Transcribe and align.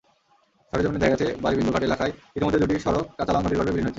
সরেজমিনে 0.73 1.01
দেখা 1.03 1.13
গেছে, 1.13 1.27
বারিবিন্দুঘাট 1.43 1.83
এলাকায় 1.89 2.11
ইতিমধ্যে 2.35 2.61
দুটি 2.61 2.75
সড়ক 2.85 3.05
কাচালং 3.17 3.41
নদীর 3.43 3.57
গর্ভে 3.59 3.73
বিলীন 3.73 3.85
হয়েছে। 3.85 3.89